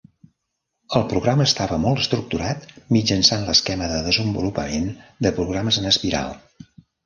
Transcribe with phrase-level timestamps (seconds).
[0.99, 2.65] El programa estava molt estructurat
[2.97, 4.91] mitjançant l'esquema de desenvolupament
[5.27, 6.37] de programes en espiral.